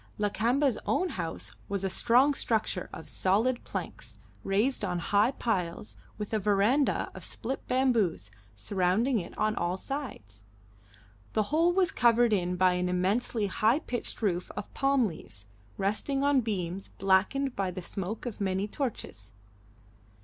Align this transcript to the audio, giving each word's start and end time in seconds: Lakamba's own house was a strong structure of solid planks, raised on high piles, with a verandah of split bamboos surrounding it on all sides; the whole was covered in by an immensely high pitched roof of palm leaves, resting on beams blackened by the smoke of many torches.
Lakamba's 0.17 0.79
own 0.87 1.09
house 1.09 1.55
was 1.69 1.83
a 1.83 1.87
strong 1.91 2.33
structure 2.33 2.89
of 2.91 3.07
solid 3.07 3.63
planks, 3.63 4.17
raised 4.43 4.83
on 4.83 4.97
high 4.97 5.29
piles, 5.29 5.95
with 6.17 6.33
a 6.33 6.39
verandah 6.39 7.11
of 7.13 7.23
split 7.23 7.67
bamboos 7.67 8.31
surrounding 8.55 9.19
it 9.19 9.37
on 9.37 9.55
all 9.55 9.77
sides; 9.77 10.43
the 11.33 11.43
whole 11.53 11.71
was 11.71 11.91
covered 11.91 12.33
in 12.33 12.55
by 12.55 12.73
an 12.73 12.89
immensely 12.89 13.45
high 13.45 13.77
pitched 13.77 14.23
roof 14.23 14.49
of 14.57 14.73
palm 14.73 15.05
leaves, 15.05 15.45
resting 15.77 16.23
on 16.23 16.41
beams 16.41 16.89
blackened 16.89 17.55
by 17.55 17.69
the 17.69 17.83
smoke 17.83 18.25
of 18.25 18.41
many 18.41 18.67
torches. 18.67 19.33